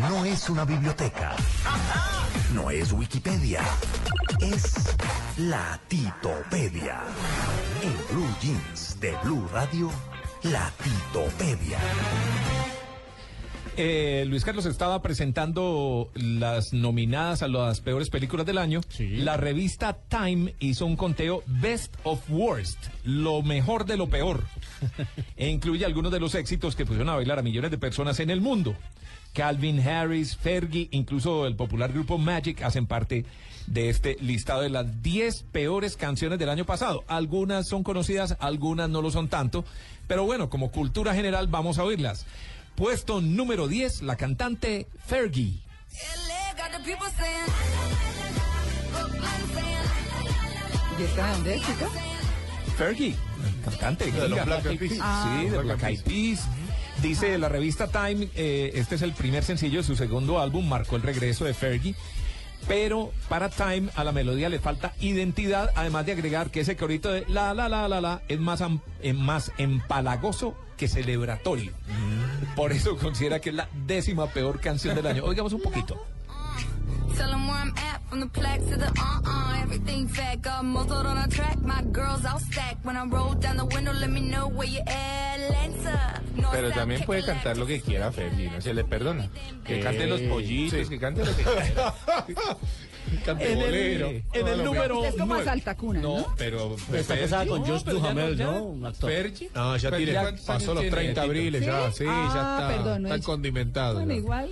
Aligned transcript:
No 0.00 0.24
es 0.24 0.48
una 0.48 0.64
biblioteca. 0.64 1.36
No 2.54 2.70
es 2.70 2.92
Wikipedia. 2.92 3.62
Es 4.40 4.96
la 5.38 5.78
Titopedia. 5.88 7.00
En 7.82 8.16
Blue 8.16 8.28
Jeans 8.40 8.98
de 9.00 9.14
Blue 9.22 9.48
Radio, 9.52 9.90
la 10.44 10.72
Titopedia. 10.82 11.78
Eh, 13.76 14.24
Luis 14.26 14.44
Carlos 14.44 14.66
estaba 14.66 15.02
presentando 15.02 16.10
las 16.14 16.72
nominadas 16.72 17.42
a 17.42 17.48
las 17.48 17.80
peores 17.80 18.10
películas 18.10 18.44
del 18.44 18.58
año. 18.58 18.80
La 18.98 19.36
revista 19.36 19.96
Time 20.08 20.54
hizo 20.58 20.86
un 20.86 20.96
conteo 20.96 21.44
Best 21.46 21.94
of 22.02 22.20
Worst, 22.28 22.78
lo 23.04 23.42
mejor 23.42 23.84
de 23.84 23.96
lo 23.96 24.08
peor. 24.08 24.42
e 25.36 25.48
incluye 25.48 25.84
algunos 25.84 26.10
de 26.10 26.18
los 26.18 26.34
éxitos 26.34 26.74
que 26.74 26.84
pusieron 26.84 27.08
a 27.08 27.14
bailar 27.14 27.38
a 27.38 27.42
millones 27.42 27.70
de 27.70 27.78
personas 27.78 28.18
en 28.18 28.30
el 28.30 28.40
mundo. 28.40 28.74
Calvin 29.38 29.78
Harris, 29.78 30.36
Fergie, 30.36 30.88
incluso 30.90 31.46
el 31.46 31.54
popular 31.54 31.92
grupo 31.92 32.18
Magic 32.18 32.60
hacen 32.62 32.88
parte 32.88 33.24
de 33.68 33.88
este 33.88 34.16
listado 34.20 34.62
de 34.62 34.68
las 34.68 35.00
10 35.00 35.44
peores 35.52 35.96
canciones 35.96 36.40
del 36.40 36.48
año 36.48 36.66
pasado. 36.66 37.04
Algunas 37.06 37.68
son 37.68 37.84
conocidas, 37.84 38.36
algunas 38.40 38.90
no 38.90 39.00
lo 39.00 39.12
son 39.12 39.28
tanto, 39.28 39.64
pero 40.08 40.24
bueno, 40.24 40.50
como 40.50 40.72
cultura 40.72 41.14
general 41.14 41.46
vamos 41.46 41.78
a 41.78 41.84
oírlas. 41.84 42.26
Puesto 42.74 43.20
número 43.20 43.68
10, 43.68 44.02
la 44.02 44.16
cantante 44.16 44.88
Fergie. 45.06 45.60
¿Y 50.98 51.02
esta 51.04 51.26
de 51.26 51.32
dónde 51.32 51.54
es, 51.54 51.60
chica? 51.64 51.88
Fergie, 52.76 53.14
cantante. 53.64 54.10
De 54.10 54.28
los. 54.28 54.44
Black 54.44 54.66
Eyed 54.66 54.78
Peas. 54.80 54.92
Sí, 54.92 55.48
de 55.48 55.58
Black 55.58 55.78
Black 55.78 55.82
Eyed 55.84 56.02
Peas. 56.02 56.48
Dice 57.02 57.38
la 57.38 57.48
revista 57.48 57.86
Time, 57.86 58.28
eh, 58.34 58.72
este 58.74 58.96
es 58.96 59.02
el 59.02 59.12
primer 59.12 59.44
sencillo 59.44 59.78
de 59.78 59.84
su 59.84 59.94
segundo 59.96 60.40
álbum, 60.40 60.68
marcó 60.68 60.96
el 60.96 61.02
regreso 61.02 61.44
de 61.44 61.54
Fergie. 61.54 61.94
Pero 62.66 63.12
para 63.28 63.48
Time 63.50 63.88
a 63.94 64.02
la 64.02 64.10
melodía 64.12 64.48
le 64.48 64.58
falta 64.58 64.92
identidad, 65.00 65.70
además 65.76 66.06
de 66.06 66.12
agregar 66.12 66.50
que 66.50 66.60
ese 66.60 66.76
corito 66.76 67.10
de 67.10 67.24
la 67.28 67.54
la 67.54 67.68
la 67.68 67.86
la 67.88 68.00
la 68.00 68.22
es 68.28 68.40
más, 68.40 68.60
am- 68.60 68.80
eh, 69.00 69.12
más 69.12 69.52
empalagoso 69.58 70.56
que 70.76 70.88
celebratorio. 70.88 71.72
Por 72.56 72.72
eso 72.72 72.96
considera 72.96 73.40
que 73.40 73.50
es 73.50 73.54
la 73.54 73.68
décima 73.86 74.26
peor 74.26 74.60
canción 74.60 74.96
del 74.96 75.06
año. 75.06 75.24
Oigamos 75.24 75.52
un 75.52 75.62
poquito. 75.62 76.04
Tell 77.16 77.32
'em. 77.32 77.48
Pero 86.52 86.70
también 86.70 87.04
puede 87.04 87.24
cantar 87.24 87.56
lo 87.56 87.66
que 87.66 87.80
quiera 87.80 88.10
Fergie, 88.12 88.50
no 88.50 88.60
se 88.60 88.74
le 88.74 88.84
perdona. 88.84 89.28
Que 89.64 89.80
cante 89.80 90.06
los 90.06 90.20
pollitos, 90.22 90.88
que 90.88 90.98
cante 90.98 91.24
lo 91.24 91.36
que 91.36 91.42
quiera. 91.42 91.94
cante 93.24 93.52
En 93.52 93.58
el- 93.58 93.64
bolero. 93.64 94.08
en 94.08 94.24
el 94.34 94.44
lo 94.44 94.56
que- 94.56 94.62
número 94.64 95.04
Es 95.04 95.12
como 95.14 95.26
nueve. 95.26 95.42
Asalta 95.42 95.76
Cuna, 95.76 96.00
¿no? 96.00 96.18
No, 96.18 96.34
pero 96.36 96.76
Está 96.92 97.18
casada 97.18 97.46
con 97.46 97.64
Josh 97.64 97.82
Duhamel, 97.84 98.36
no. 98.38 98.92
Fergie. 98.94 99.50
No, 99.54 99.76
ya 99.76 99.90
tiene, 99.96 100.12
¿cuántos 100.12 100.44
pasó 100.44 100.74
los 100.74 100.82
tiene, 100.82 100.96
30 100.96 101.12
Tito? 101.12 101.20
abriles, 101.22 101.64
ya, 101.66 101.92
sí, 101.92 102.04
Ah, 102.06 102.30
ya 102.34 102.40
está, 102.40 102.68
perdón, 102.76 103.02
no 103.02 103.08
está 103.08 103.16
es- 103.20 103.24
condimentado. 103.24 103.94
Bueno, 104.04 104.14
ya. 104.14 104.46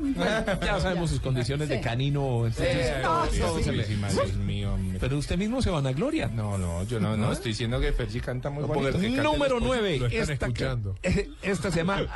Ya 0.62 0.80
sabemos 0.80 1.10
sus 1.10 1.20
condiciones 1.20 1.68
de 1.68 1.80
canino. 1.80 2.46
entonces, 2.46 2.66
Eh, 2.86 3.00
todo- 3.02 3.26
todo 3.26 3.62
se 3.62 3.72
le- 3.72 3.84
Dios 3.86 4.12
Dios 4.14 4.34
mío, 4.36 4.74
hombre. 4.74 4.98
Pero 5.00 5.18
usted 5.18 5.36
mismo 5.36 5.62
se 5.62 5.70
van 5.70 5.86
a 5.86 5.92
gloria. 5.92 6.28
No, 6.28 6.58
no, 6.58 6.84
yo 6.84 7.00
no, 7.00 7.16
no, 7.16 7.32
estoy 7.32 7.52
diciendo 7.52 7.80
que 7.80 7.92
Fergie 7.92 8.20
canta 8.20 8.50
muy 8.50 8.64
bonito. 8.64 8.98
Número 8.98 9.22
los 9.24 9.36
pollitos 9.36 9.62
9. 9.62 9.98
lo 9.98 10.06
están 10.06 10.20
Esta, 10.30 10.46
escuchando. 10.46 10.94
esta 11.42 11.70
se 11.70 11.76
llama 11.78 12.06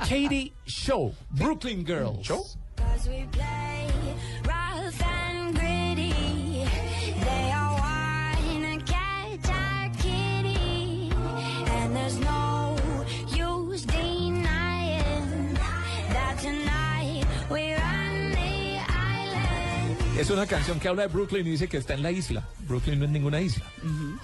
Katie 0.00 0.52
Show, 0.66 1.14
Brooklyn 1.30 1.84
Girls. 1.86 2.20
¿Show? 2.22 2.44
Es 20.18 20.30
una 20.30 20.46
canción 20.46 20.80
que 20.80 20.88
habla 20.88 21.02
de 21.02 21.08
Brooklyn 21.08 21.46
y 21.46 21.50
dice 21.50 21.68
que 21.68 21.76
está 21.76 21.94
en 21.94 22.02
la 22.02 22.10
isla. 22.10 22.48
Brooklyn 22.66 22.98
no 22.98 23.04
es 23.04 23.10
ninguna 23.12 23.40
isla. 23.40 23.64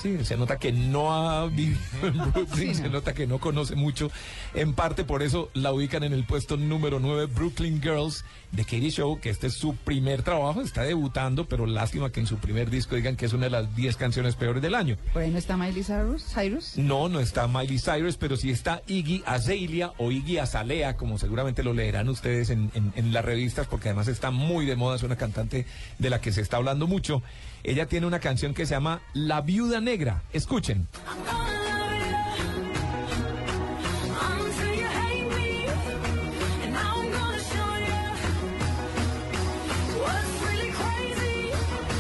Sí, 0.03 0.25
se 0.25 0.37
nota 0.37 0.59
que 0.59 0.73
no 0.73 1.15
ha 1.15 1.47
vivido 1.47 1.79
en 2.03 2.33
Brooklyn, 2.33 2.75
se 2.75 2.89
nota 2.89 3.15
que 3.15 3.29
no 3.29 3.39
conoce 3.39 3.77
mucho. 3.77 4.11
En 4.55 4.73
parte 4.75 5.05
por 5.05 5.23
eso 5.23 5.51
la 5.55 5.73
ubican 5.73 6.03
en 6.03 6.13
el 6.13 6.25
puesto 6.25 6.57
número 6.57 6.99
9, 6.99 7.27
Brooklyn 7.27 7.81
Girls, 7.81 8.25
de 8.51 8.65
Katie 8.65 8.91
Show, 8.91 9.21
que 9.21 9.31
este 9.31 9.47
es 9.49 9.55
su 9.55 9.75
primer 9.77 10.23
trabajo, 10.23 10.61
está 10.63 10.83
debutando, 10.83 11.47
pero 11.47 11.65
lástima 11.67 12.11
que 12.11 12.21
en 12.21 12.27
su 12.27 12.37
primer 12.39 12.71
disco 12.71 12.97
digan 12.97 13.15
que 13.17 13.27
es 13.27 13.33
una 13.33 13.45
de 13.45 13.51
las 13.51 13.75
10 13.77 13.97
canciones 13.97 14.35
peores 14.35 14.63
del 14.63 14.75
año. 14.75 14.97
Por 15.13 15.23
ahí 15.23 15.31
no 15.31 15.39
está 15.39 15.57
Miley 15.57 15.85
Cyrus. 15.85 16.25
Cyrus. 16.25 16.77
No, 16.77 17.09
no 17.09 17.21
está 17.21 17.47
Miley 17.47 17.79
Cyrus, 17.79 18.17
pero 18.17 18.37
sí 18.37 18.51
está 18.51 18.83
Iggy 18.89 19.23
Azalea 19.27 19.93
o 19.99 20.11
Iggy 20.11 20.39
Azalea, 20.39 20.97
como 20.97 21.19
seguramente 21.19 21.63
lo 21.63 21.73
leerán 21.73 22.09
ustedes 22.09 22.51
en, 22.51 22.71
en- 22.75 22.93
en 22.97 23.13
las 23.13 23.25
revistas, 23.25 23.67
porque 23.69 23.89
además 23.91 24.09
está 24.09 24.31
muy 24.33 24.67
de 24.67 24.75
moda, 24.77 24.97
es 24.97 25.03
una 25.05 25.17
cantante 25.17 25.67
de 25.99 26.11
la 26.11 26.21
que 26.21 26.33
se 26.33 26.41
está 26.41 26.57
hablando 26.59 26.87
mucho. 26.87 27.23
Ella 27.63 27.87
tiene 27.87 28.07
una 28.07 28.21
canción 28.21 28.53
que 28.55 28.67
se 28.67 28.75
llama 28.75 29.01
La 29.15 29.41
Viuda 29.41 29.81
Negra. 29.81 30.23
Escuchen. 30.33 30.87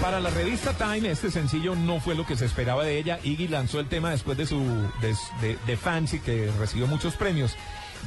Para 0.01 0.21
la 0.21 0.29
revista 0.31 0.75
Time, 0.75 1.11
este 1.11 1.31
sencillo 1.31 1.75
no 1.75 1.99
fue 1.99 2.15
lo 2.15 2.27
que 2.27 2.37
se 2.37 2.45
esperaba 2.45 2.85
de 2.85 2.99
ella. 2.99 3.19
Iggy 3.23 3.49
lanzó 3.49 3.81
el 3.81 3.89
tema 3.89 4.11
después 4.11 4.37
de 4.37 4.45
su 4.45 4.61
de- 5.01 5.59
de 5.67 5.77
Fancy, 5.79 6.19
que 6.19 6.51
recibió 6.59 6.87
muchos 6.87 7.15
premios. 7.15 7.57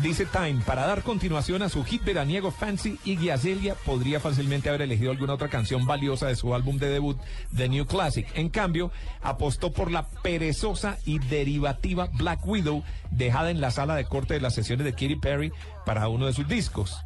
Dice 0.02 0.26
Time, 0.28 0.62
para 0.64 0.86
dar 0.86 1.02
continuación 1.02 1.64
a 1.64 1.70
su 1.70 1.84
hit 1.84 2.04
veraniego 2.04 2.52
Fancy, 2.52 3.00
Iggy 3.04 3.32
Azalea 3.32 3.74
podría 3.74 4.20
fácilmente 4.20 4.70
haber 4.70 4.84
elegido 4.84 5.10
alguna 5.12 5.34
otra 5.34 5.50
canción 5.50 5.88
valiosa 5.88 6.28
de 6.28 6.36
su 6.36 6.54
álbum 6.54 6.78
de 6.78 6.90
debut, 6.90 7.18
The 7.56 7.68
New 7.68 7.88
Classic. 7.88 8.28
En 8.36 8.50
cambio, 8.50 8.92
apostó 9.24 9.74
por 9.74 9.92
la 9.92 10.08
perezosa 10.08 10.98
y 11.04 11.18
derivativa 11.18 12.10
Black 12.14 12.46
Widow, 12.46 12.84
dejada 13.10 13.50
en 13.50 13.60
la 13.60 13.72
sala 13.72 13.96
de 13.96 14.06
corte 14.06 14.36
de 14.36 14.42
las 14.42 14.54
sesiones 14.54 14.86
de 14.86 14.92
Katy 14.92 15.16
Perry 15.16 15.52
para 15.86 16.08
uno 16.10 16.28
de 16.28 16.34
sus 16.34 16.48
discos 16.48 17.02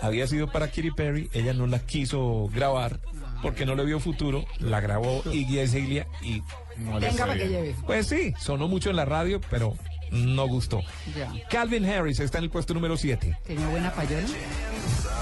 había 0.00 0.26
sido 0.26 0.46
para 0.46 0.68
Katy 0.68 0.92
Perry, 0.92 1.28
ella 1.32 1.52
no 1.52 1.66
la 1.66 1.80
quiso 1.80 2.48
grabar 2.54 3.00
porque 3.42 3.66
no 3.66 3.74
le 3.74 3.84
vio 3.84 4.00
futuro, 4.00 4.44
la 4.60 4.80
grabó 4.80 5.22
Iggy 5.32 5.60
Azalea 5.60 6.06
y 6.22 6.42
No 6.76 6.98
le 6.98 7.08
Venga 7.08 7.26
para 7.26 7.36
que 7.36 7.48
bien. 7.48 7.62
lleve. 7.62 7.76
pues 7.86 8.06
sí, 8.06 8.32
sonó 8.38 8.68
mucho 8.68 8.90
en 8.90 8.96
la 8.96 9.04
radio, 9.04 9.40
pero 9.50 9.74
no 10.10 10.46
gustó. 10.46 10.82
Ya. 11.16 11.32
Calvin 11.48 11.84
Harris 11.84 12.20
está 12.20 12.38
en 12.38 12.44
el 12.44 12.50
puesto 12.50 12.74
número 12.74 12.96
7. 12.96 13.38
¿Tenía 13.46 13.68
buena 13.68 13.92
payola? 13.92 14.26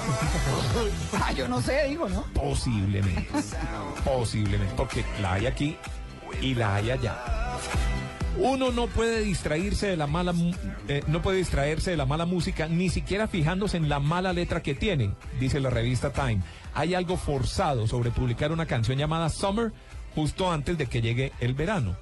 ah, 1.21 1.33
yo 1.33 1.49
no 1.49 1.61
sé, 1.61 1.89
digo, 1.89 2.09
¿no? 2.09 2.25
Posiblemente. 2.33 3.29
Posiblemente, 4.05 4.75
porque 4.77 5.05
la 5.21 5.35
hay 5.35 5.47
aquí 5.47 5.77
y 6.41 6.55
la 6.55 6.77
hay 6.77 6.91
allá. 6.91 7.17
Uno 8.39 8.71
no 8.71 8.87
puede 8.87 9.21
distraerse 9.21 9.87
de 9.87 9.97
la 9.97 10.07
mala 10.07 10.35
eh, 10.89 11.03
no 11.07 11.23
puede 11.23 11.39
distraerse 11.39 11.93
de 11.93 11.97
la 11.97 12.05
mala 12.05 12.27
música 12.27 12.69
ni 12.69 12.91
siquiera 12.91 13.29
fijándose 13.29 13.79
en 13.79 13.89
la 13.89 13.99
mala 13.99 14.35
letra 14.35 14.63
que 14.63 14.75
tiene, 14.75 15.13
dice 15.41 15.59
la 15.59 15.71
revista 15.71 16.13
Time. 16.13 16.43
Hay 16.75 16.95
algo 16.95 17.17
forzado 17.17 17.87
sobre 17.87 18.11
publicar 18.11 18.53
una 18.53 18.67
canción 18.67 18.99
llamada 18.99 19.31
Summer 19.31 19.73
justo 20.15 20.53
antes 20.53 20.77
de 20.77 20.87
que 20.87 21.01
llegue 21.01 21.33
el 21.41 21.55
verano. 21.55 21.97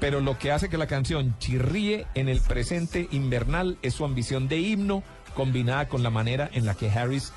Pero 0.00 0.20
lo 0.20 0.38
que 0.38 0.52
hace 0.52 0.68
que 0.68 0.78
la 0.78 0.86
canción 0.86 1.36
chirríe 1.38 2.06
en 2.14 2.28
el 2.28 2.40
presente 2.40 3.08
invernal 3.10 3.78
es 3.82 3.94
su 3.94 4.04
ambición 4.04 4.48
de 4.48 4.58
himno 4.58 5.02
combinada 5.34 5.88
con 5.88 6.02
la 6.02 6.10
manera 6.10 6.48
en 6.52 6.66
la 6.66 6.74
que 6.74 6.90
Harris 6.90 7.32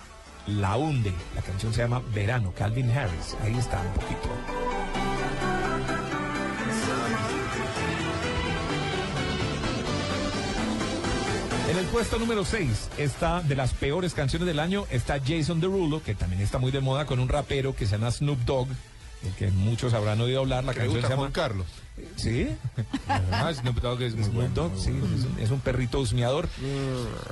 la 0.47 0.77
hunde. 0.77 1.11
La 1.35 1.41
canción 1.41 1.73
se 1.73 1.81
llama 1.81 2.01
Verano, 2.13 2.53
Calvin 2.55 2.89
Harris. 2.91 3.35
Ahí 3.43 3.55
está 3.57 3.81
un 3.81 3.93
poquito. 3.93 4.29
En 11.71 11.77
el 11.77 11.85
puesto 11.85 12.19
número 12.19 12.43
6 12.43 12.89
está 12.97 13.41
de 13.41 13.55
las 13.55 13.73
peores 13.73 14.13
canciones 14.13 14.45
del 14.45 14.59
año, 14.59 14.85
está 14.91 15.21
Jason 15.25 15.61
Derulo, 15.61 16.03
que 16.03 16.15
también 16.15 16.41
está 16.41 16.57
muy 16.57 16.69
de 16.69 16.81
moda 16.81 17.05
con 17.05 17.19
un 17.19 17.29
rapero 17.29 17.73
que 17.73 17.85
se 17.85 17.93
llama 17.93 18.11
Snoop 18.11 18.39
Dogg, 18.39 18.67
que 19.37 19.51
muchos 19.51 19.93
habrán 19.93 20.19
oído 20.21 20.41
hablar. 20.41 20.63
La 20.63 20.73
¿Le 20.73 20.79
canción 20.79 21.01
se 21.01 21.09
llama 21.09 21.15
Juan 21.17 21.31
Carlos? 21.31 21.67
¿Sí? 22.15 22.47
Snoop 23.53 23.81
Dogg 23.81 24.01
es 24.01 24.15
muy 24.15 24.25
Snoop 24.25 24.53
bueno. 24.53 24.71
Sí, 24.77 24.89
es 24.89 25.25
un, 25.25 25.39
es 25.39 25.51
un 25.51 25.59
perrito 25.59 25.99
husmeador. 25.99 26.49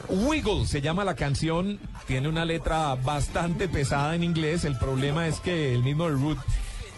Wiggle 0.09 0.65
se 0.65 0.81
llama 0.81 1.03
la 1.03 1.15
canción, 1.15 1.79
tiene 2.07 2.27
una 2.27 2.45
letra 2.45 2.95
bastante 2.95 3.67
pesada 3.67 4.15
en 4.15 4.23
inglés. 4.23 4.65
El 4.65 4.77
problema 4.77 5.27
es 5.27 5.39
que 5.39 5.73
el 5.73 5.83
mismo 5.83 6.07
Root 6.09 6.37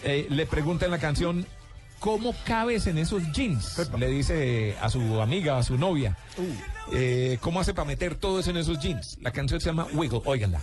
eh, 0.04 0.28
le 0.30 0.46
pregunta 0.46 0.86
en 0.86 0.92
la 0.92 1.00
canción, 1.00 1.46
¿cómo 2.00 2.36
cabes 2.46 2.88
en 2.88 2.98
esos 2.98 3.24
jeans? 3.32 3.78
Le 3.98 4.08
dice 4.08 4.76
a 4.82 4.90
su 4.90 5.22
amiga, 5.22 5.58
a 5.58 5.64
su 5.64 5.78
novia. 5.78 6.18
Eh, 6.92 7.38
¿Cómo 7.42 7.60
hace 7.60 7.74
para 7.74 7.88
meter 7.88 8.16
todo 8.16 8.40
eso 8.40 8.50
en 8.50 8.58
esos 8.58 8.80
jeans? 8.80 9.18
La 9.22 9.32
canción 9.32 9.62
se 9.62 9.68
llama 9.68 9.88
Wiggle, 9.94 10.22
óiganla. 10.26 10.62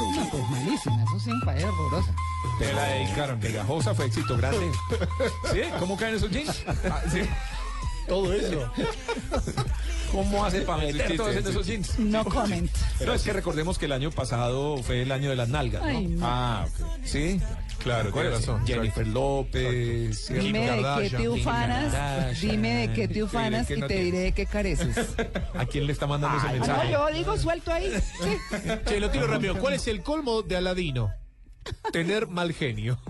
No, 0.00 0.30
pues 0.30 0.50
malísima, 0.50 1.02
eso 1.02 1.20
sí, 1.20 1.30
fue 1.44 1.64
horrorosa. 1.64 2.14
Te 2.58 2.72
la 2.72 2.84
dedicaron, 2.84 3.38
pegajosa, 3.38 3.94
fue 3.94 4.06
éxito 4.06 4.36
grande. 4.36 4.72
¿Sí? 5.52 5.60
¿Cómo 5.78 5.96
caen 5.96 6.14
esos 6.16 6.30
jeans? 6.30 6.64
Ah, 6.66 7.02
¿sí? 7.10 7.20
Todo 8.10 8.32
eso. 8.34 8.70
¿Cómo 10.10 10.44
hace 10.44 10.62
para 10.62 10.82
meter 10.82 11.16
todo 11.16 11.30
eso 11.30 11.38
en 11.38 11.46
esos 11.46 11.66
jeans? 11.66 11.98
No 12.00 12.24
comment. 12.24 12.68
No, 13.06 13.14
es 13.14 13.22
que 13.22 13.32
recordemos 13.32 13.78
que 13.78 13.84
el 13.86 13.92
año 13.92 14.10
pasado 14.10 14.78
fue 14.82 15.02
el 15.02 15.12
año 15.12 15.30
de 15.30 15.36
las 15.36 15.48
nalgas, 15.48 15.80
¿no? 15.82 15.88
Ay, 15.88 16.06
no. 16.08 16.26
Ah, 16.26 16.66
ok. 16.68 16.86
Sí, 17.04 17.40
Claro, 17.78 18.12
tiene 18.12 18.28
razón. 18.30 18.66
Jennifer 18.66 19.06
López, 19.06 20.26
Kim 20.26 20.38
Dime 20.38 20.70
de 20.70 21.08
qué 21.08 21.16
te 21.16 21.28
ufanas, 21.30 22.40
dime 22.40 22.74
de 22.88 22.92
qué 22.92 23.08
te 23.08 23.22
ufanas 23.22 23.70
y 23.70 23.80
te 23.80 23.94
diré 24.02 24.18
de 24.18 24.32
qué 24.32 24.44
careces. 24.44 25.14
¿A 25.54 25.64
quién 25.64 25.86
le 25.86 25.92
está 25.94 26.06
mandando 26.06 26.36
ese 26.36 26.46
Ah, 26.48 26.52
no, 26.52 26.58
mensaje? 26.58 26.92
yo 26.92 27.06
digo 27.14 27.38
suelto 27.38 27.72
ahí. 27.72 27.90
Sí. 28.22 28.36
Che, 28.86 29.00
lo 29.00 29.08
tiro 29.10 29.26
rápido. 29.28 29.56
¿Cuál 29.56 29.74
es 29.74 29.86
el 29.86 30.02
colmo 30.02 30.42
de 30.42 30.56
Aladino? 30.56 31.10
Tener 31.92 32.26
mal 32.26 32.52
genio. 32.52 33.00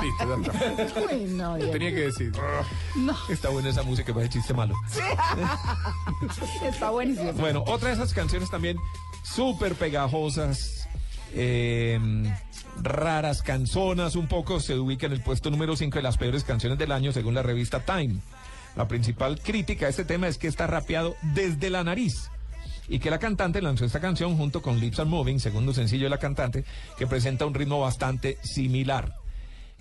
Listo, 0.00 0.42
ya 0.42 0.84
está. 0.84 1.00
Uy, 1.00 1.24
no, 1.30 1.56
Dios. 1.56 1.70
Tenía 1.70 1.90
que 1.90 2.00
decir. 2.00 2.32
Está 3.28 3.48
buena 3.50 3.68
esa 3.68 3.82
música, 3.82 4.14
parece 4.14 4.34
chiste 4.34 4.54
malo. 4.54 4.74
Está 6.64 6.90
buenísimo. 6.90 7.32
Bueno, 7.34 7.64
otra 7.66 7.88
de 7.88 7.94
esas 7.94 8.12
canciones 8.14 8.50
también 8.50 8.76
súper 9.22 9.74
pegajosas, 9.74 10.88
eh, 11.34 11.98
raras, 12.80 13.42
canzonas, 13.42 14.16
un 14.16 14.28
poco, 14.28 14.60
se 14.60 14.78
ubica 14.78 15.06
en 15.06 15.12
el 15.12 15.22
puesto 15.22 15.50
número 15.50 15.76
5 15.76 15.96
de 15.96 16.02
las 16.02 16.16
peores 16.16 16.44
canciones 16.44 16.78
del 16.78 16.92
año 16.92 17.12
según 17.12 17.34
la 17.34 17.42
revista 17.42 17.80
Time. 17.80 18.16
La 18.76 18.88
principal 18.88 19.40
crítica 19.40 19.86
a 19.86 19.88
este 19.90 20.04
tema 20.04 20.28
es 20.28 20.38
que 20.38 20.48
está 20.48 20.66
rapeado 20.66 21.14
desde 21.34 21.70
la 21.70 21.84
nariz. 21.84 22.30
Y 22.88 22.98
que 22.98 23.10
la 23.10 23.18
cantante 23.18 23.62
lanzó 23.62 23.84
esta 23.84 24.00
canción 24.00 24.36
junto 24.36 24.60
con 24.60 24.80
Lips 24.80 24.98
Are 24.98 25.08
Moving, 25.08 25.40
segundo 25.40 25.72
sencillo 25.72 26.04
de 26.04 26.10
la 26.10 26.18
cantante, 26.18 26.64
que 26.98 27.06
presenta 27.06 27.46
un 27.46 27.54
ritmo 27.54 27.80
bastante 27.80 28.38
similar. 28.42 29.21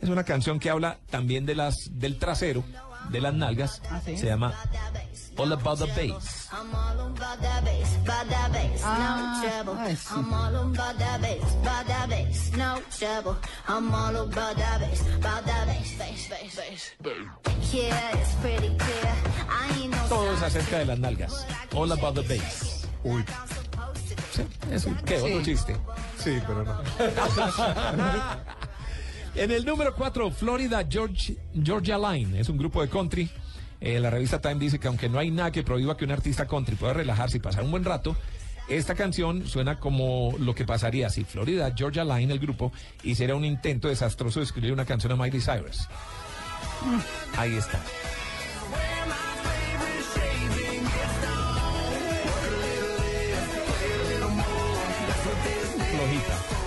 Es 0.02 0.10
una 0.10 0.24
canción 0.24 0.60
que 0.60 0.70
habla 0.70 0.98
también 1.10 1.46
de 1.46 1.56
las, 1.56 1.76
del 1.92 2.18
trasero, 2.18 2.64
de 3.10 3.22
las 3.22 3.34
nalgas. 3.34 3.82
¿Ah, 3.90 4.02
sí? 4.04 4.18
Se 4.18 4.26
llama 4.26 4.54
All 5.38 5.54
About 5.54 5.80
the 5.80 5.86
Bass. 5.86 6.50
Ah, 8.84 9.42
ay, 9.80 9.96
sí. 9.96 10.14
Todo 20.10 20.34
es 20.34 20.42
acerca 20.42 20.80
de 20.80 20.86
las 20.86 21.00
nalgas. 21.00 21.46
All 21.74 21.92
about 21.92 22.16
the 22.16 22.22
bass. 22.22 22.88
Uy, 23.04 23.24
Sí, 24.32 24.44
eso. 24.72 24.90
¿Qué? 25.06 25.20
Sí. 25.20 25.26
Otro 25.26 25.44
chiste. 25.44 25.78
sí, 26.18 26.40
pero 26.48 26.64
no. 26.64 26.82
En 29.34 29.50
el 29.50 29.66
número 29.66 29.96
4, 29.96 30.30
Florida 30.32 30.86
Georgia 30.90 31.98
Line. 31.98 32.40
Es 32.40 32.50
un 32.50 32.58
grupo 32.58 32.82
de 32.82 32.90
country. 32.90 33.30
Eh, 33.80 34.00
la 34.00 34.10
revista 34.10 34.42
Time 34.42 34.56
dice 34.56 34.78
que 34.78 34.88
aunque 34.88 35.10
no 35.10 35.20
hay 35.20 35.32
nada 35.32 35.52
que 35.52 35.64
prohíba 35.64 35.96
que 35.96 36.06
un 36.06 36.12
artista 36.12 36.46
country 36.46 36.76
pueda 36.76 36.94
relajarse 36.94 37.38
y 37.38 37.40
pasar 37.40 37.64
un 37.64 37.72
buen 37.72 37.86
rato, 37.86 38.16
esta 38.68 38.94
canción 38.94 39.48
suena 39.48 39.80
como 39.80 40.36
lo 40.38 40.54
que 40.54 40.66
pasaría 40.66 41.10
si 41.10 41.24
Florida 41.24 41.74
Georgia 41.76 42.04
Line, 42.04 42.32
el 42.32 42.40
grupo, 42.40 42.72
hiciera 43.04 43.36
un 43.36 43.46
intento 43.46 43.88
desastroso 43.88 44.40
de 44.40 44.46
escribir 44.46 44.74
una 44.74 44.86
canción 44.86 45.14
a 45.14 45.16
Miley 45.16 45.42
Cyrus. 45.42 45.88
Ahí 47.38 47.56
está. 47.56 47.80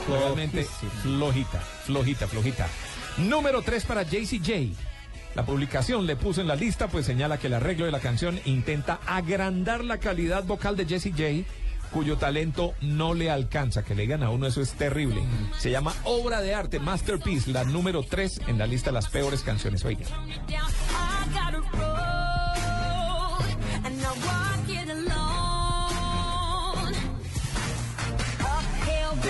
Realmente 0.09 0.65
flojita, 1.03 1.61
flojita, 1.61 2.29
flojita. 2.29 2.69
Número 3.19 3.63
3 3.63 3.85
para 3.85 4.03
JCJ. 4.03 4.73
La 5.35 5.45
publicación 5.45 6.07
le 6.07 6.15
puso 6.15 6.41
en 6.41 6.47
la 6.47 6.55
lista, 6.55 6.89
pues 6.89 7.07
señala 7.07 7.39
que 7.39 7.49
el 7.49 7.55
arreglo 7.55 7.87
de 7.87 7.93
la 7.93 8.01
canción 8.01 8.39
intenta 8.45 9.01
agrandar 9.07 9.85
la 9.85 9.99
calidad 9.99 10.45
vocal 10.45 10.77
de 10.77 10.87
Jessie 10.87 11.11
J, 11.11 11.49
cuyo 11.91 12.17
talento 12.19 12.75
no 12.81 13.15
le 13.15 13.31
alcanza. 13.31 13.83
Que 13.83 13.95
le 13.95 14.03
digan 14.03 14.23
a 14.23 14.31
uno, 14.31 14.47
eso 14.47 14.61
es 14.61 14.75
terrible. 14.75 15.25
Se 15.59 15.71
llama 15.71 15.93
Obra 16.05 16.41
de 16.41 16.55
Arte, 16.55 16.79
Masterpiece, 16.79 17.51
la 17.51 17.65
número 17.65 18.05
3 18.05 18.43
en 18.47 18.59
la 18.59 18.67
lista 18.67 18.91
de 18.91 18.95
las 18.95 19.09
peores 19.09 19.43
canciones. 19.43 19.85
Oiga. 19.85 20.07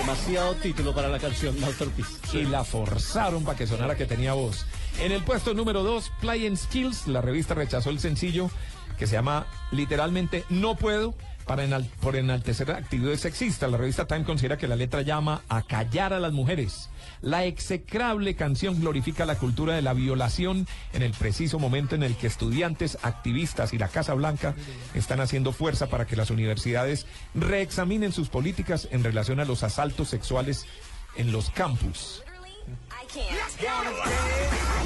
Demasiado 0.05 0.53
título 0.53 0.93
para 0.93 1.09
la 1.09 1.17
canción 1.17 1.59
Masterpiece. 1.59 2.37
y 2.37 2.45
la 2.45 2.63
forzaron 2.63 3.43
para 3.43 3.57
que 3.57 3.65
sonara 3.65 3.95
que 3.95 4.05
tenía 4.05 4.33
voz. 4.33 4.67
En 4.99 5.11
el 5.11 5.23
puesto 5.23 5.55
número 5.55 5.81
2, 5.81 6.11
Play 6.21 6.45
and 6.45 6.57
Skills, 6.57 7.07
la 7.07 7.21
revista 7.21 7.55
rechazó 7.55 7.89
el 7.89 7.99
sencillo 7.99 8.51
que 8.99 9.07
se 9.07 9.13
llama 9.13 9.47
literalmente 9.71 10.43
No 10.51 10.75
Puedo 10.75 11.15
para 11.45 11.65
por 12.01 12.15
enaltecer 12.15 12.71
actitudes 12.71 13.21
sexistas. 13.21 13.69
La 13.69 13.77
revista 13.77 14.05
Time 14.05 14.23
considera 14.23 14.57
que 14.57 14.67
la 14.67 14.75
letra 14.75 15.01
llama 15.01 15.41
a 15.49 15.61
callar 15.63 16.13
a 16.13 16.19
las 16.19 16.33
mujeres. 16.33 16.89
La 17.21 17.45
execrable 17.45 18.35
canción 18.35 18.79
glorifica 18.79 19.25
la 19.25 19.37
cultura 19.37 19.75
de 19.75 19.81
la 19.81 19.93
violación 19.93 20.67
en 20.93 21.01
el 21.01 21.11
preciso 21.11 21.59
momento 21.59 21.95
en 21.95 22.03
el 22.03 22.15
que 22.15 22.27
estudiantes, 22.27 22.97
activistas 23.01 23.73
y 23.73 23.77
la 23.77 23.87
Casa 23.87 24.13
Blanca 24.13 24.55
están 24.93 25.21
haciendo 25.21 25.51
fuerza 25.51 25.87
para 25.87 26.05
que 26.05 26.15
las 26.15 26.29
universidades 26.29 27.05
reexaminen 27.33 28.11
sus 28.11 28.29
políticas 28.29 28.87
en 28.91 29.03
relación 29.03 29.39
a 29.39 29.45
los 29.45 29.63
asaltos 29.63 30.09
sexuales 30.09 30.65
en 31.15 31.31
los 31.31 31.49
campus. 31.49 32.23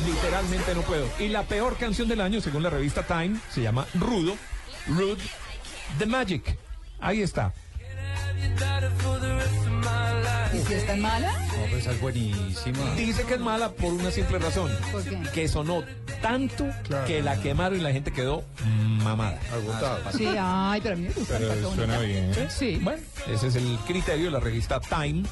Literalmente 0.05 0.75
no 0.75 0.81
puedo. 0.81 1.07
Y 1.19 1.29
la 1.29 1.43
peor 1.43 1.77
canción 1.77 2.07
del 2.07 2.21
año, 2.21 2.41
según 2.41 2.63
la 2.63 2.69
revista 2.69 3.03
Time, 3.03 3.39
se 3.49 3.61
llama 3.61 3.87
Rudo, 3.95 4.35
Rude, 4.87 5.21
The 5.97 6.05
Magic. 6.05 6.57
Ahí 6.99 7.21
está. 7.21 7.53
¿Y 10.53 10.57
si 10.61 10.73
es 10.73 10.87
tan 10.87 10.99
mala? 10.99 11.31
No, 11.31 11.63
pero 11.65 11.77
esa 11.77 11.91
es 11.91 12.01
buenísima. 12.01 12.95
Dice 12.95 13.23
que 13.23 13.35
es 13.35 13.39
mala 13.39 13.69
por 13.69 13.93
una 13.93 14.11
simple 14.11 14.39
razón. 14.39 14.71
¿Por 14.91 15.03
qué? 15.03 15.21
Que 15.33 15.47
sonó 15.47 15.83
tanto 16.21 16.67
que 17.05 17.21
la 17.21 17.39
quemaron 17.39 17.79
y 17.79 17.81
la 17.81 17.91
gente 17.91 18.11
quedó 18.11 18.43
mamada. 19.03 19.39
Agotado. 19.53 20.11
Sí, 20.11 20.27
ay, 20.37 20.81
pero 20.81 20.95
a 20.95 20.97
mí 20.97 21.07
me 21.07 21.13
gusta. 21.13 21.37
Pero 21.37 21.73
suena 21.73 21.99
bien. 21.99 22.31
¿eh? 22.35 22.47
Sí. 22.49 22.79
Bueno, 22.81 23.01
ese 23.27 23.47
es 23.47 23.55
el 23.55 23.77
criterio 23.87 24.25
de 24.25 24.31
la 24.31 24.39
revista 24.39 24.79
Time, 24.79 25.23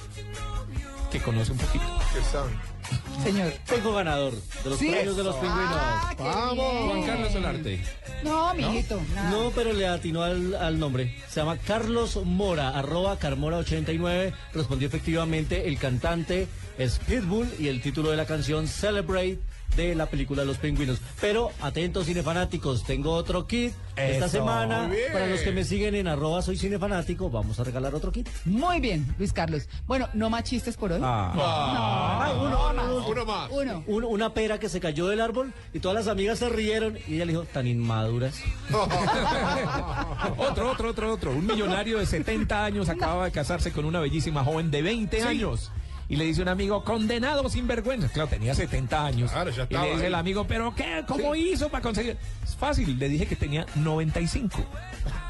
que 1.12 1.20
conoce 1.20 1.52
un 1.52 1.58
poquito. 1.58 1.86
¿Qué 2.14 2.22
saben? 2.32 2.77
Señor. 3.24 3.52
Tengo 3.66 3.94
ganador 3.94 4.34
de 4.64 4.70
los 4.70 4.80
¿Sí? 4.80 4.90
premios 4.90 5.18
de 5.18 5.24
los 5.24 5.36
pingüinos. 5.36 5.68
Ah, 5.74 6.14
qué 6.16 6.24
bien. 6.24 6.88
Juan 6.88 7.04
Carlos 7.04 7.32
Solarte. 7.34 7.84
No, 8.24 8.54
mijito. 8.54 9.02
nada. 9.14 9.30
No, 9.32 9.52
pero 9.52 9.74
le 9.74 9.88
atinó 9.88 10.24
al, 10.24 10.56
al 10.56 10.80
nombre. 10.80 11.16
Se 11.30 11.40
llama 11.40 11.58
Carlos 11.58 12.20
Mora, 12.24 12.70
arroba 12.70 13.20
Carmora89. 13.20 14.34
Respondió 14.54 14.88
efectivamente 14.88 15.68
el 15.68 15.78
cantante 15.78 16.48
es 16.78 17.00
Pitbull 17.00 17.48
y 17.60 17.68
el 17.68 17.82
título 17.82 18.12
de 18.12 18.18
la 18.18 18.26
canción 18.26 18.68
Celebrate 18.68 19.40
de 19.76 19.94
la 19.96 20.06
película 20.06 20.44
Los 20.46 20.58
Pingüinos. 20.58 21.00
Pero 21.20 21.52
atentos 21.62 22.06
cinefanáticos, 22.06 22.84
tengo 22.86 23.12
otro 23.14 23.46
kit 23.48 23.74
esta 23.98 24.26
Eso, 24.26 24.38
semana. 24.38 24.84
muy 24.88 24.96
bien. 24.96 25.12
Para 25.12 25.28
los 25.28 25.42
que 25.42 25.52
me 25.52 25.64
siguen 25.66 25.94
en 25.96 26.08
arroba 26.08 26.42
soy 26.42 26.58
cinefanático, 26.58 27.30
vamos 27.30 27.60
a 27.60 27.64
regalar 27.64 27.94
otro 27.94 28.12
kit. 28.12 28.28
Muy 28.46 28.80
bien, 28.80 29.14
Luis 29.20 29.34
Carlos. 29.34 29.68
Bueno, 29.86 30.08
no 30.14 30.30
más 30.30 30.44
chistes 30.46 30.78
por 30.78 30.94
hoy. 30.94 31.02
Ah, 31.04 32.34
uno, 32.40 32.70
uno, 32.72 33.06
Uno 33.08 33.26
más. 33.26 33.50
Uno. 33.52 33.84
un- 33.88 34.04
una 34.06 34.34
pera 34.34 34.58
que 34.60 34.70
se 34.70 34.80
cayó 34.80 35.08
del 35.08 35.20
árbol 35.22 35.54
y 35.74 35.80
todas 35.80 35.96
las 35.96 36.08
amigas 36.08 36.40
se 36.40 36.48
rieron 36.50 36.98
y 37.08 37.16
ella 37.16 37.26
le 37.26 37.34
dijo, 37.34 37.44
tan 37.46 37.68
inmaduras. 37.68 38.40
otro, 40.38 40.72
otro, 40.72 40.90
otro, 40.90 41.14
otro. 41.14 41.32
Un 41.32 41.46
millonario 41.46 42.00
de 42.00 42.06
70 42.06 42.64
años 42.66 42.90
acababa 42.90 43.26
de 43.26 43.32
casarse 43.32 43.72
con 43.72 43.86
una 43.86 44.00
bellísima 44.00 44.44
joven 44.44 44.72
de 44.72 44.82
20 44.82 45.22
años. 45.24 45.72
Y 46.10 46.16
le 46.16 46.26
dice 46.26 46.42
un 46.42 46.48
amigo, 46.48 46.84
condenado 46.84 47.50
sin 47.50 47.68
vergüenza. 47.68 48.08
Claro, 48.10 48.30
tenía 48.30 48.56
70 48.56 49.06
años. 49.06 49.32
Claro, 49.32 49.52
ya 49.52 49.62
y 49.62 49.64
estaba 49.64 49.84
le 49.86 49.92
dice 49.92 50.04
ahí. 50.04 50.08
el 50.08 50.16
amigo, 50.16 50.46
¿pero 50.48 50.74
qué? 50.76 51.04
¿Cómo 51.08 51.36
hizo 51.36 51.70
para 51.70 51.82
conseguir? 51.82 52.18
Es 52.44 52.56
fácil, 52.56 52.98
le 52.98 53.10
dije 53.10 53.26
que 53.26 53.36
tenía 53.36 53.66
95. 53.76 54.64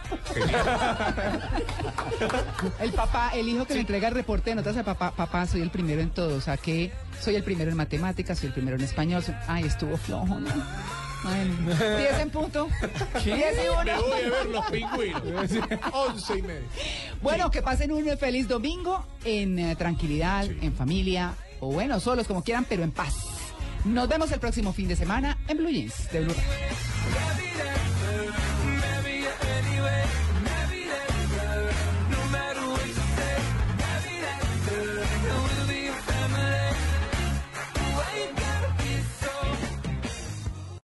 El 2.80 2.92
papá, 2.94 3.32
el 3.36 3.50
hijo 3.50 3.66
que 3.66 3.74
le 3.74 3.82
entrega 3.82 4.08
el 4.08 4.14
reporte 4.14 4.52
de 4.52 4.56
notas 4.56 4.78
a 4.78 4.84
papá, 4.84 5.12
papá, 5.12 5.46
soy 5.48 5.62
el 5.62 5.70
primero 5.70 6.02
en 6.02 6.10
todo, 6.12 6.36
o 6.38 6.42
sea 6.42 6.56
que 6.58 6.92
soy 7.20 7.36
el 7.36 7.44
primero 7.44 7.72
en 7.72 7.78
matemáticas, 7.78 8.40
soy 8.40 8.48
el 8.48 8.54
primero 8.54 8.78
en 8.78 8.84
español. 8.84 9.22
soy- 9.24 9.36
Ay, 9.48 9.66
estuvo 9.66 9.98
flojo, 9.98 10.40
¿no? 10.40 10.50
Bueno, 11.24 11.76
10 11.98 12.20
en 12.20 12.30
punto. 12.30 12.68
10 13.26 13.28
y 13.28 13.32
Me 13.36 13.70
uno. 13.70 13.82
voy 13.82 14.22
a 14.22 14.30
ver 14.30 14.46
los 14.48 14.66
pingüinos. 14.72 15.24
Once 15.94 16.38
y 16.38 16.42
medio. 16.42 16.68
Bueno, 17.22 17.52
que 17.52 17.62
pasen 17.62 17.92
un 17.92 18.06
feliz 18.18 18.48
domingo 18.48 19.06
en 19.26 19.60
eh, 19.60 19.76
tranquilidad, 19.76 20.46
en 20.46 20.74
familia, 20.74 21.34
o 21.60 21.72
bueno, 21.72 22.00
solos 22.00 22.28
como 22.28 22.44
quieran, 22.44 22.66
pero 22.70 22.84
en 22.84 22.92
paz. 22.92 23.16
Nos 23.86 24.08
vemos 24.08 24.32
el 24.32 24.40
próximo 24.40 24.74
fin 24.74 24.88
de 24.88 24.96
semana 24.96 25.38
en 25.48 25.58
Blue 25.58 25.70
Jeans 25.70 26.12
de 26.12 26.22
Blue 26.22 26.34
Radio. 26.34 27.37